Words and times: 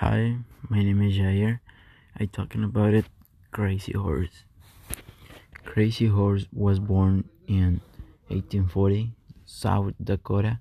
Hi, 0.00 0.36
my 0.68 0.80
name 0.84 1.02
is 1.02 1.18
Jair. 1.18 1.58
I 2.16 2.26
talking 2.26 2.62
about 2.62 2.94
it. 2.94 3.06
Crazy 3.50 3.94
Horse. 3.94 4.44
Crazy 5.64 6.06
Horse 6.06 6.46
was 6.52 6.78
born 6.78 7.24
in 7.48 7.80
1840, 8.28 9.10
South 9.44 9.94
Dakota. 10.00 10.60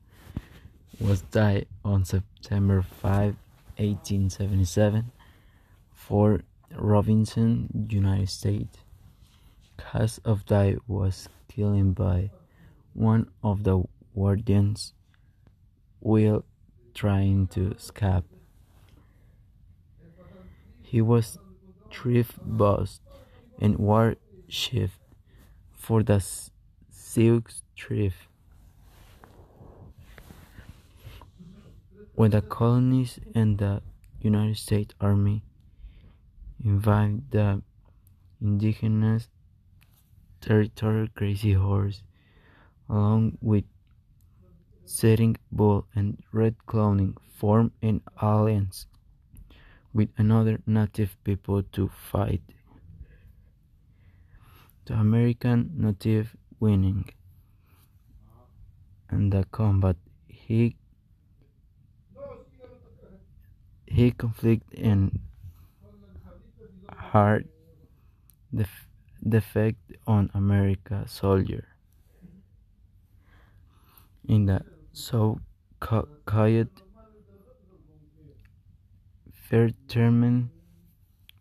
Was 0.99 1.21
died 1.21 1.67
on 1.85 2.03
September 2.03 2.81
5, 2.81 3.35
1877, 3.77 5.11
Fort 5.93 6.43
Robinson, 6.75 7.69
United 7.91 8.29
States. 8.29 8.79
Cause 9.77 10.19
of 10.25 10.47
death 10.47 10.77
was 10.87 11.29
killed 11.47 11.93
by 11.93 12.31
one 12.95 13.29
of 13.43 13.63
the 13.65 13.83
guardians 14.15 14.93
while 15.99 16.43
trying 16.95 17.45
to 17.49 17.73
escape. 17.73 18.25
He 20.89 21.01
was 21.01 21.37
chief 21.89 22.39
boss 22.41 23.01
and 23.59 23.77
war 23.77 24.15
chief 24.47 24.97
for 25.73 26.01
the 26.01 26.23
Sioux 26.89 27.43
tribe. 27.75 28.13
When 32.15 32.31
the 32.31 32.41
colonies 32.41 33.19
and 33.35 33.57
the 33.57 33.81
United 34.21 34.55
States 34.55 34.95
Army 35.01 35.43
invaded 36.63 37.31
the 37.31 37.61
indigenous 38.41 39.27
territory, 40.39 41.11
Crazy 41.13 41.51
Horse, 41.51 42.01
along 42.87 43.37
with 43.41 43.65
Sitting 44.85 45.35
Bull 45.51 45.85
and 45.93 46.23
Red 46.31 46.65
Cloud, 46.65 47.17
formed 47.35 47.71
an 47.81 47.99
alliance 48.21 48.87
with 49.97 50.09
another 50.15 50.59
native 50.67 51.17
people 51.23 51.63
to 51.63 51.89
fight. 51.89 52.43
The 54.85 54.93
American 54.93 55.73
native 55.75 56.37
winning. 56.59 57.09
In 59.11 59.31
the 59.31 59.43
combat 59.51 59.95
he 60.27 60.75
he 63.87 64.11
conflict 64.11 64.71
and 64.77 65.19
hard 66.93 67.49
def- 68.53 68.89
defect 69.27 69.79
on 70.05 70.29
America 70.35 71.05
soldier. 71.07 71.65
In 74.27 74.45
the 74.45 74.61
so 74.93 75.39
called 79.49 79.73
Fetterman 79.87 80.49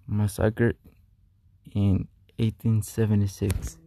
massacre 0.06 0.74
in 1.74 2.08
1876. 2.38 3.78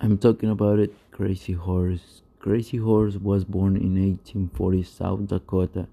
I'm 0.00 0.16
talking 0.18 0.50
about 0.50 0.78
it, 0.78 0.94
Crazy 1.10 1.54
Horse. 1.54 2.22
Crazy 2.38 2.76
Horse 2.76 3.16
was 3.16 3.44
born 3.44 3.76
in 3.76 3.94
1840, 4.00 4.82
South 4.84 5.26
Dakota. 5.26 5.88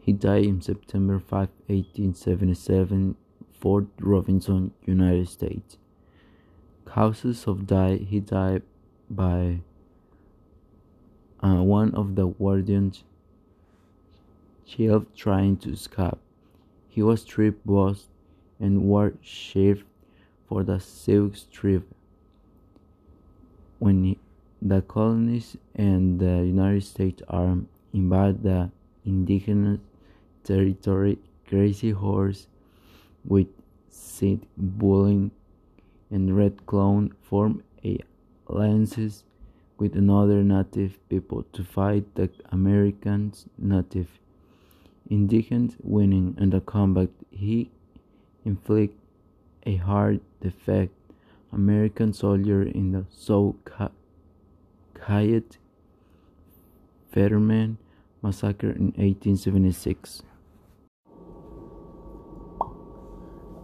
He 0.00 0.12
died 0.12 0.44
in 0.44 0.60
September 0.60 1.20
5, 1.20 1.48
1877, 1.68 3.16
Fort 3.60 3.86
Robinson, 4.00 4.72
United 4.86 5.28
States. 5.28 5.76
Causes 6.84 7.46
of 7.46 7.66
death: 7.68 8.00
He 8.00 8.18
died 8.18 8.62
by 9.08 9.60
uh, 11.42 11.62
one 11.62 11.94
of 11.94 12.14
the 12.16 12.26
guardians 12.26 13.04
chief 14.66 15.02
trying 15.16 15.56
to 15.56 15.72
escape. 15.72 16.18
He 16.88 17.02
was 17.02 17.24
tribe 17.24 17.56
boss 17.64 18.08
and 18.58 18.82
war 18.82 19.14
chief 19.22 19.84
for 20.48 20.62
the 20.62 20.78
silk 20.78 21.36
strip. 21.36 21.84
When 23.78 24.04
he, 24.04 24.18
the 24.60 24.82
colonies 24.82 25.56
and 25.74 26.20
the 26.20 26.44
United 26.44 26.84
States 26.84 27.22
Army 27.28 27.66
invaded 27.94 28.42
the 28.42 28.70
indigenous 29.04 29.80
territory, 30.44 31.18
Crazy 31.48 31.90
Horse 31.90 32.46
with 33.24 33.48
Sitting 33.88 34.46
Bull 34.56 35.30
and 36.10 36.36
Red 36.36 36.66
Cloud 36.66 37.12
formed 37.22 37.62
alliances 38.46 39.24
with 39.80 39.96
another 39.96 40.44
native 40.44 40.98
people 41.08 41.42
to 41.54 41.64
fight 41.64 42.14
the 42.14 42.28
American 42.52 43.32
native 43.58 44.20
indigenous 45.08 45.74
winning 45.82 46.36
in 46.38 46.50
the 46.50 46.60
combat 46.60 47.08
he 47.30 47.70
inflicted 48.44 49.00
a 49.64 49.76
hard 49.76 50.20
defeat 50.40 50.90
American 51.52 52.12
soldier 52.12 52.62
in 52.62 52.92
the 52.92 53.04
so-called 53.10 53.90
Fetterman 57.10 57.78
massacre 58.22 58.70
in 58.70 58.92
1876. 58.96 60.22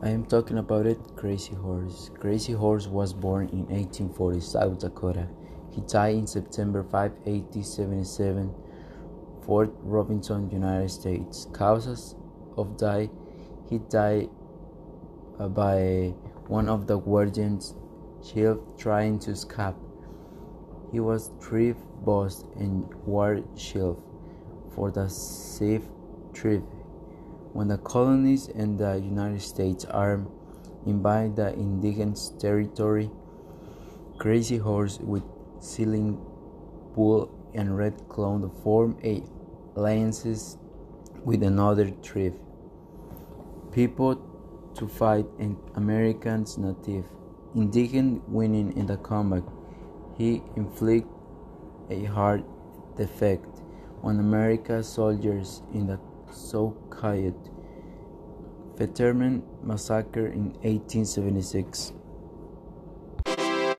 I 0.03 0.09
am 0.11 0.25
talking 0.25 0.59
about 0.59 0.87
it, 0.87 0.99
Crazy 1.15 1.55
Horse. 1.55 2.11
Crazy 2.19 2.53
Horse 2.53 2.87
was 2.87 3.13
born 3.13 3.49
in 3.51 3.67
1840, 3.67 4.41
South 4.41 4.79
Dakota. 4.81 5.29
He 5.77 5.83
died 5.83 6.15
in 6.15 6.27
September 6.27 6.83
5, 6.83 6.93
1877, 7.27 8.55
Fort 9.45 9.71
Robinson, 9.83 10.49
United 10.51 10.89
States. 10.89 11.49
Causes 11.53 12.15
of 12.57 12.79
death: 12.79 13.11
He 13.69 13.77
died 13.81 14.31
uh, 15.39 15.49
by 15.49 16.15
one 16.49 16.71
of 16.71 16.87
the 16.87 16.99
guardians 16.99 17.75
chief 18.25 18.57
trying 18.79 19.19
to 19.19 19.33
escape. 19.33 19.75
He 20.93 20.99
was 20.99 21.31
chief 21.47 21.77
boss 22.03 22.43
and 22.57 22.89
war 23.05 23.43
chief 23.55 23.97
for 24.75 24.91
the 24.91 25.11
Sioux 25.11 25.83
tribe. 26.33 26.65
When 27.53 27.69
the 27.69 27.77
colonies 27.77 28.49
and 28.49 28.79
the 28.79 28.95
United 28.95 29.43
States 29.43 29.85
Army 29.85 30.25
invaded 30.87 31.37
the 31.37 31.53
indigenous 31.53 32.33
territory, 32.39 33.11
Crazy 34.17 34.57
Horse 34.57 34.99
with 34.99 35.36
Sitting 35.67 36.17
Bull 36.95 37.29
and 37.53 37.77
Red 37.77 38.09
Cloud 38.09 38.49
formed 38.63 39.03
alliances 39.75 40.59
with 41.25 41.43
another 41.43 41.91
tribe. 42.03 42.39
People 43.73 44.15
to 44.75 44.87
fight 44.87 45.27
an 45.41 45.57
American 45.75 46.47
native 46.59 47.05
indigenous 47.55 48.23
winning 48.29 48.77
in 48.77 48.87
the 48.87 48.97
combat. 48.99 49.43
He 50.17 50.43
inflicted 50.55 51.11
a 51.91 52.05
hard 52.05 52.45
defect 52.97 53.63
on 54.03 54.21
American 54.21 54.85
soldiers 54.85 55.63
in 55.75 55.89
the 55.89 55.99
so-called 56.31 57.51
Fetterman 58.79 59.43
massacre 59.63 60.27
in 60.29 60.53
1876. 60.63 61.93